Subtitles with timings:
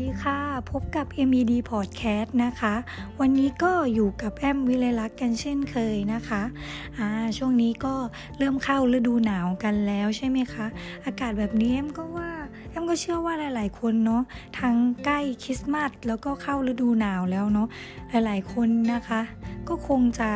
[0.00, 2.74] ดีค่ะ พบกับ MED Podcast นะคะ
[3.20, 6.42] วันนี้ก็อยู่กับแอมวิเลลักษ์กันเช่นเคยนะคะ
[6.98, 7.94] อ่าช่วงนี้ก็
[8.38, 10.66] เริ่มเข้าฤดูหนาวกันแล้วใช่ไหมคะ
[11.04, 12.30] อากาศแบบนี้แอมก็ว่า
[12.70, 14.22] แอมก็เชื่อว่าหลาย ๆ คนเนาะ
[14.60, 17.68] ทั้งใกล้คริสต์มาสแล้วก็เข้าฤดูหนาวแล้วเนาะ
[18.10, 19.20] หลาย ๆ คนนะคะ
[19.68, 20.30] ก็คงจะ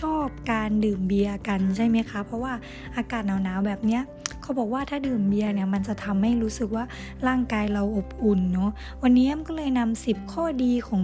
[0.00, 2.52] ชอบการดื่มเบียร์กันใช่ไหมคะ เพราะว่า
[2.96, 4.02] อากาศหนาวๆแบบเนี้ย
[4.42, 6.84] เขาบอกว่าถ้าดื่มเบียร์เนี่ยมันจะทำให้รู้สึกว่า
[7.28, 8.70] ร่างกายเราอบอุ่นเนาะ
[9.02, 11.02] วันนี้แอมก็เลยนำ10 ข้อดีของ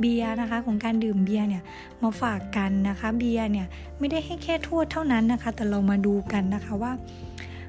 [0.00, 1.62] เบียร์นะคะ ของการดื่มเบียร์เนี่ย
[2.02, 3.66] มาฝากกันนะคะ เบียร์เนี่ย
[3.98, 6.92] ไม่ได้ให้แค่โทษเท่านั้นนะคะ แต่เรามาดูกันนะคะว่า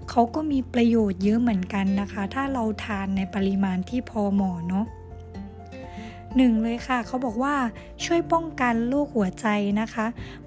[0.09, 4.85] เขาก็มีประโยชน์เยอะเหมือนกันนะคะ ถ้าเราทานในปริมาณที่พอเหมาะเนาะ
[6.37, 7.55] หนึ่งเลยค่ะ เขาบอกว่า
[8.05, 9.47] ช่วยป้องกันโรคหัวใจ
[9.81, 10.05] นะคะ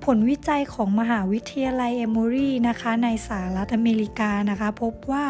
[0.08, 5.26] ผลวิจัยของมหาวิทยาลัยเอมอรีนะคะในสหรัฐอเมริกานะคะ พบว่า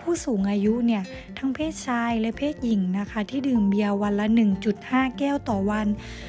[0.00, 1.02] ผู้สูงอายุเนี่ย
[1.38, 4.26] ทั้งเพศชายและเพศหญิงนะคะ ที่ดื่มเบียร์วันละ
[4.72, 5.86] 1.5 แก้วต่อวัน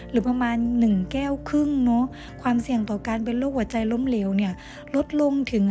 [0.09, 2.05] หรือประมาณ 1 แก้วครึ่งเนาะ
[2.41, 4.53] ความเสี่ยงต่อการเป็นโรคหัวใจล้มเหลวเนี่ย
[4.95, 5.63] ลดลงถึง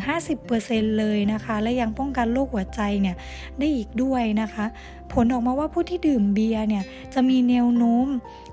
[0.47, 3.17] 50%เลยนะคะ และยังป้องกันโรคหัวใจเนี่ย
[3.59, 4.65] ได้อีกด้วยนะคะ
[5.13, 8.09] ผลออกมาว่าผู้ที่ดื่มเบียร์เนี่ยจะมีแนวโน้ม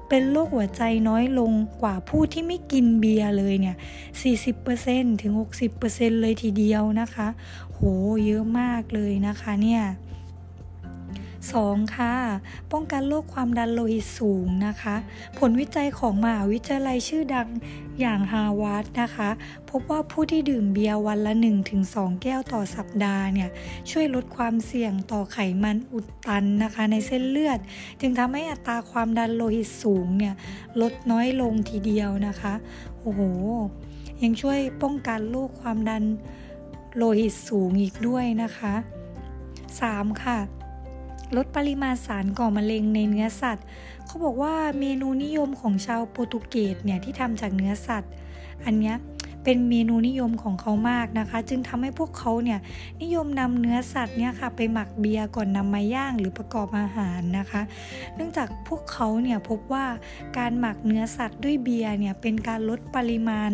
[0.09, 3.75] เป็นโรคหัวใจน้อยลงกว่าผู้ที่ไม่กินเบียร์เลยเนี่ย
[4.53, 5.34] 40%ถึง
[5.78, 7.28] 60%เลยทีเดียวนะคะ
[7.73, 7.80] โห
[8.25, 9.84] เยอะมากเลยนะคะเนี่ย
[11.53, 11.95] 2.
[11.95, 12.13] ค่ะ
[12.71, 14.95] ป้องกันโรคความดันโลหิตสูงนะคะ
[15.39, 17.49] ผลวิจัยของมหาวิทยาลัยชื่อดัง
[17.99, 19.29] อย่างฮาร์วาร์ดนะคะ
[19.69, 21.33] พบว่าผู้ที่ดื่มเบียร์วันละ
[21.77, 23.49] 1-2 แก้วต่อสัปดาห์เนี่ย
[23.91, 27.59] ช่วยลดความเสี่ยงต่อไขมันอุดตันนะคะ ในเส้นเลือด
[28.02, 30.33] จึงทำให้อัตราความดันโลหิตสูงเนี่ย
[30.81, 32.53] ลดน้อยลงทีเดียวนะคะ
[33.02, 33.21] โอ้โห
[34.23, 36.03] ยังช่วยป้องกันโรคความดัน
[36.97, 38.73] โลหิตสูงอีกด้วยนะคะ
[39.47, 40.23] 3.
[40.23, 40.37] ค่ะ
[41.35, 43.65] ลดปริมาณสารก่อมะเร็งในเนื้อสัตว์
[44.05, 48.11] เขาบอกว่าเมนูนิยมของชาวโปรตุเกสเนี่ยที่ทำจากเนื้อสัตว์
[48.65, 48.95] อันเนี้ย
[49.45, 52.60] เป็นเมนูนิยมของเขามากนะคะ จึงทำให้พวกเขาเนี่ย
[53.02, 57.61] นิยมนำเนื้อสัตว์เนี่ยค่ะไปหมักเบียร์ก่อนนำมาย่างหรือประกอบอาหารนะคะ
[58.16, 59.86] เนื่องจากพวกเขาเนี่ยพบว่า
[60.38, 63.52] การหมักเนื้อสัตว์ด้วยเบียร์เนี่ยเป็นการลดปริมาณ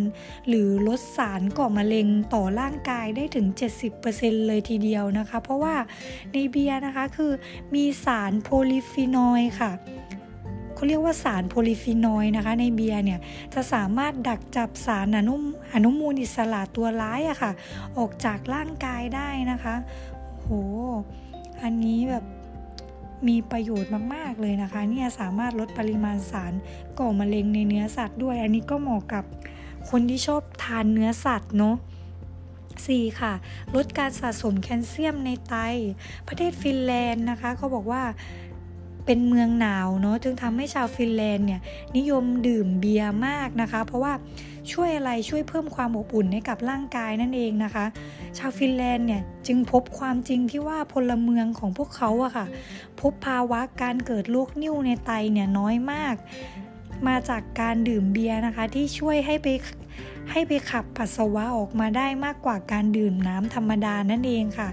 [0.48, 3.48] หรือลดสารก่อมะเร็งต่อร่างกายได้ถึง
[3.98, 5.76] 70%เลยทีเดียวนะคะ เพราะว่า
[6.34, 7.32] ในเบียร์นะคะคือ
[7.76, 9.72] มีสารโพลิฟีนอยด์ค่ะ
[10.82, 13.20] เขาเรียกว่าสารโพลิฟีนอยนะคะ ในเบียร์เนี่ย
[13.54, 15.36] จะสามารถดักจับสารอนุ
[15.74, 17.52] อนุมูลอิสระตัวร้ายอะค่ะ
[17.98, 19.76] ออกจากร่างกายได้นะคะ
[20.40, 20.48] โห
[21.62, 22.26] อันนี้แบบ
[23.28, 26.54] มีประโยชน์มากๆเลยนะคะ เนี่ยสามารถลดปริมาณสาร
[27.00, 29.24] ก่อมะเร็งในเนื้อสัตว์ด้วย อันนี้ก็เหมาะกับ
[29.90, 31.76] คนที่ชอบทานเนื้อสัตว์เนาะ
[32.48, 33.22] 4.
[33.22, 33.34] ค่ะ
[33.76, 35.56] ลดการสะสมแคลเซียมในไต
[36.28, 38.04] ประเทศฟินแลนด์นะคะเขาบอกว่า
[39.06, 41.62] เป็นเมืองหนาวเนาะจึงทำให้ชาวฟินแลนด์เนี่ย
[41.98, 44.14] นิยมดื่มเบียร์มากนะคะ เพราะว่า
[44.72, 47.86] ช่วยอะไรช่วยเพิ่มความอบอุ่นให้กับร่างกายนั่นเองนะคะ
[48.38, 52.46] ชาวฟินแลนด์เนี่ยจึงพบความจริงที่ว่าพลเมืองของพวกเขาอะค่ะ
[53.02, 56.16] พบภาวะการเกิดโรคนิ่วในไตเนี่ยน้อยมาก
[57.08, 59.48] มาจากการดื่มเบียร์นะคะ ที่ช่วยให้ไป
[60.32, 64.70] ให้ไปขับปัสสาวะออกมาได้มากกว่าการดื่มน้ำธรรมดานั่นเองค่ะ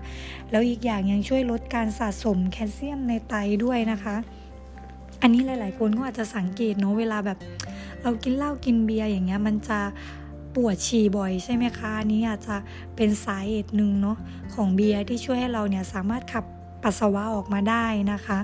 [0.50, 3.34] แล้วอีกอย่างยังช่วยลดการสะสมแคลเซียมในไต
[3.64, 4.16] ด้วยนะคะ
[5.22, 7.38] อันนี้หลาย ๆ คนก็อาจจะสังเกตเนาะเวลาแบบ
[8.02, 9.80] เรากินเหล้ากินเบียร์อย่างเงี้ยมันจะ
[10.54, 12.56] ปวดฉี่บ่อยใช่ไหมคะอันนี้อาจจะ
[12.96, 14.16] เป็นสาเหตุหนึ่งเนาะ
[14.54, 16.44] ของเบียร์ที่ช่วยให้เราเนี่ยสามารถขับ
[16.82, 18.38] ปัสสาวะออกมาได้นะคะ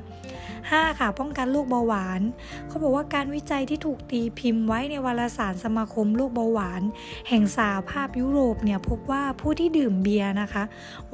[0.73, 1.01] 5.
[1.01, 2.21] ค่ะ ป้องกันโรคเบาหวาน
[2.69, 6.83] เขาบอกว่าการวิจัยที่ถูกตีพิมพ์ไว้ในวารสารสมาคมโรคเบาหวาน
[7.29, 10.63] แห่งสาภาพยุโรปเนี่ยพบว่าผู้ที่ดื่มเบียร์นะคะ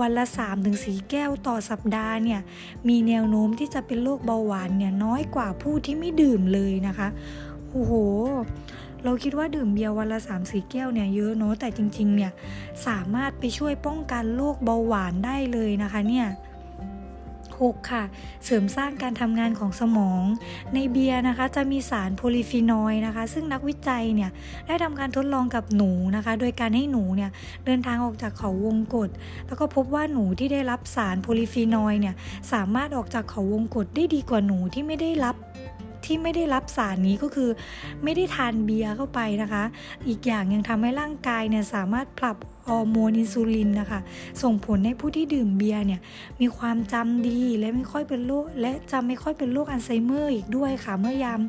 [0.00, 0.25] วันละ
[0.66, 2.41] 3-4 แก้วต่อสัปดาห์เนี่ย
[2.88, 7.09] มีแนวโน้มที่จะเป็นโรคเบาหวานเนี่ยน้อยกว่าผู้ที่ไม่ดื่มเลยนะคะ
[7.70, 7.92] โอ้โห
[9.04, 12.32] เราคิดว่าดื่มเบียร์วันละสามสี่แก้วเนี่ยเยอะเนาะแต่จริงๆเนี่ย
[12.86, 16.28] สามารถไปช่วยป้องกันโรคเบาหวานได้เลยนะคะเนี่ย
[17.65, 18.04] 6 ค่ะ
[18.45, 20.22] เสริมสร้างการทำงานของสมอง
[20.74, 24.30] ในเบียร์นะคะจะมีสารโพลิฟีนอยด์นะคะ ซึ่งนักวิจัยเนี่ย
[24.66, 27.30] ได้ทำการทดลองกับหนูนะคะ โดยการให้หนูเนี่ย
[27.66, 29.09] เดินทางออกจากเขาวงกฏ
[29.47, 32.15] แล้วก็พบว่าหนูที่ได้รับสารโพลิฟีนอยด์เนี่ย
[32.53, 35.36] สามารถออกจากเขาวงกฏได้ดีกว่าหนูที่ไม่ได้รับ
[36.04, 37.51] ที่ไม่ได้รับสารนี้ก็คือ
[38.04, 39.63] ไม่ได้ทานเบียร์เข้าไปนะคะ
[40.09, 42.36] อีกอย่างยังทำให้ร่างกายเนี่ยสามารถปรับ
[42.66, 44.01] ฮอร์โมนอินซูลินนะคะ
[44.42, 46.01] ส่งผลให้ผู้ที่ดื่มเบียร์เนี่ย
[46.41, 51.41] มีความจำดีและไม่ค่อยเป็นโรคและจำไม่ค่อยเป็นโรคอัลไซเมอร์อีกด้วยค่ะ เมื่อยาม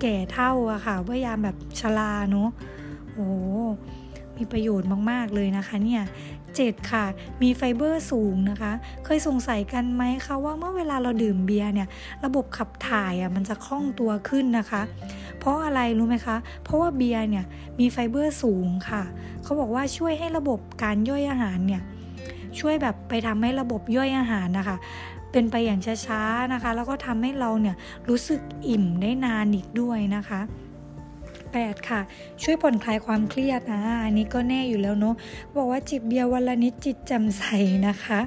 [0.00, 2.48] แก่เท่าอะค่ะ เมื่อยามแบบชราเนาะ
[3.14, 3.28] โอ้
[4.36, 6.02] มีประโยชน์มาก ๆ เลยนะคะเนี่ย
[6.58, 7.04] 7 ค่ะ
[7.42, 8.72] มีไฟเบอร์สูงนะคะ
[9.04, 11.88] เคยสงสัยกันไหมคะว่าเมื่อเวลาเราดื่มเบียร์เนี่ย
[12.24, 14.82] ระบบขับถ่ายอะมันจะคล่องตัวขึ้นนะคะ
[15.38, 17.44] เพราะอะไรรู้ไหมคะ เพราะว่าเบียร์เนี่ย
[17.80, 19.02] มีไฟเบอร์สูงค่ะ
[19.42, 21.82] เขาบอกว่าช่วยให้ระบบการย่อยอาหารเนี่ย
[22.58, 24.76] ช่วยแบบไปทำให้ระบบย่อยอาหารนะคะ
[25.32, 27.76] เป็นไปอย่างช้าๆนะคะ แล้วก็ทำให้เราเนี่ย
[28.08, 30.40] รู้สึกอิ่มได้นานอีกด้วยนะคะ
[31.64, 32.00] 8 ค่ะ
[32.42, 35.14] ช่วยผ่อนคลายความเครียดนะอันนี้ก็แน่อยู่แล้วเนาะ
[35.56, 37.44] บอกว่าจิบเบียร์วันละนิดจิตจ่มใส
[37.88, 38.20] นะคะ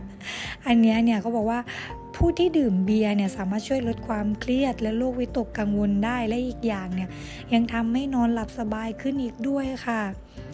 [0.65, 1.59] อันนี้เนี่ยเขาบอกว่า
[2.15, 7.09] ผู้ที่ดื่มเบียร์เนี่ยสามารถช่วยลดความเครียด และโรควิตกกังวลได้และอีกอย่างเนี่ย
[7.53, 10.01] ยังทำให้นอนหลับสบายขึ้นอีกด้วยค่ะ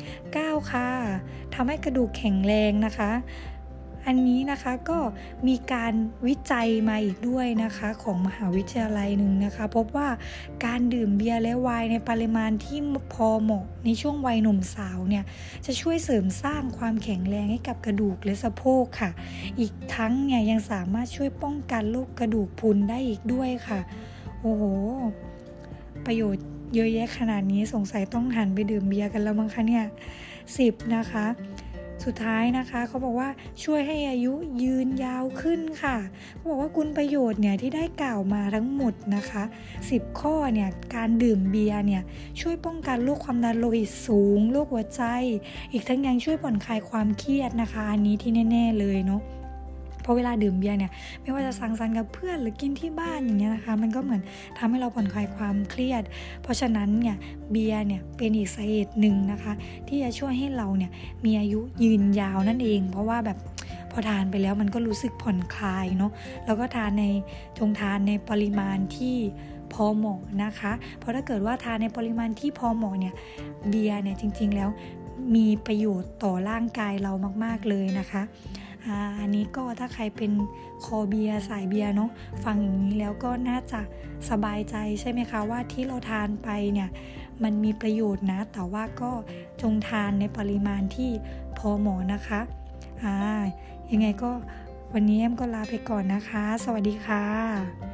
[0.10, 0.89] 9 ค่ะ
[1.54, 3.12] ทำให้กระดูกแข็งแรงนะคะ
[4.06, 5.00] อันนี้นะคะก็
[5.48, 5.94] มีการ
[6.28, 10.10] วิจัยมาอีกด้วยนะคะ ของมหาวิทยาลัยหนึ่งนะคะ พบว่า
[10.66, 12.80] การดื่มเบียร์และไวน์ในปริมาณที่
[13.13, 15.24] พอเหมาะในช่วงวัยหนุ่มสาวเนี่ย
[15.66, 19.12] จะช่วยเสริมสร้างความแข็งแรงให้กับกระดูกและสะโพกค่ะ
[19.60, 23.80] อีกทั้งเนี่ยยังสามารถช่วยป้องกันโรคกระดูกพุนได้อีกด้วยค่ะ
[24.42, 24.63] โอ้โห
[26.06, 29.86] ประโยชน์เยอะแยะขนาดนี้สงสัยต้องหันไปดื่มเบียร์กันแล้วมั้งคะเนี่ย
[30.57, 31.25] สิบนะคะ
[32.06, 33.30] สุดท้ายนะคะเขาบอกว่า
[33.63, 35.98] ช่วยให้อายุยืนยาวขึ้นค่ะ
[36.36, 39.44] เขาบอกว่าคุณประโยชน์เนี่ยที่ได้กล่าวมาทั้งหมดนะคะ
[39.81, 42.04] 10 ข้อเนี่ยการดื่มเบียร์เนี่ย
[42.42, 45.04] ช่วยป้องกันโรคความดันโลหิตสูงโรคหัวใจ
[45.72, 49.22] อีกทั้งยังช่วยผ่อนคลายความเครียดนะคะ อันนี้ที่แน่ ๆ เลยเนาะ
[50.09, 50.91] ราะเวลาดื่มเบียร์เนี่ย
[51.21, 54.21] ไม่ว่าจะสังสรรค์กับเพื่อนหรือกินที่บ้านอย่างเงี้ยนะคะ มันก็เหมือน
[54.57, 56.03] ทำให้เราผ่อนคลายความเครียด
[56.41, 57.15] เพราะฉะนั้นเนี่ย
[57.51, 59.53] เบียร์เนี่ยเป็นอีกสาเหตุหนึ่งนะคะ
[59.88, 60.91] ที่จะช่วยให้เราเนี่ย
[61.25, 63.38] มีอายุยืนยาวนั่นเอง เพราะว่าแบบ
[63.91, 66.12] พอทานไปแล้วมันก็รู้สึกผ่อนคลายเนาะ
[66.45, 67.05] แล้วก็ทานใน
[67.57, 69.17] จงทานในปริมาณที่
[69.73, 73.13] พอเหมาะนะคะ เพราะถ้าเกิดว่าทานในปริมาณที่พอเหมาะเนี่ย
[73.69, 74.69] เบียร์เนี่ยจริง ๆ แล้ว
[75.35, 77.13] มีประโยชน์ต่อร่างกายเรา
[77.44, 78.21] มาก ๆ เลยนะคะ
[79.19, 80.31] อันนี้ก็ถ้าใครเป็น
[80.85, 82.09] คอเบียสายเบียเนาะ
[82.43, 83.81] ฟังอย่างนี้แล้วก็น่าจะ
[84.29, 86.89] สบายใจใช่ไหมคะว่าที่เราทานไปเนี่ย
[87.43, 89.11] มันมีประโยชน์นะ แต่ว่าก็
[89.61, 91.11] จงทานในปริมาณที่
[91.57, 92.39] พอเหมาะนะคะ
[93.03, 93.15] อ่า
[93.91, 94.31] ยังไงก็
[94.93, 97.88] วันนี้แอมก็ลาไปก่อนนะคะ สวัสดีค่ะ